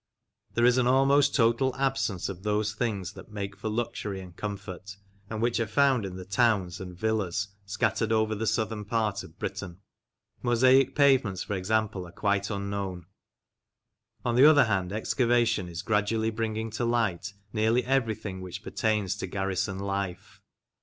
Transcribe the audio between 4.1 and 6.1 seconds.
and comfort, and which are found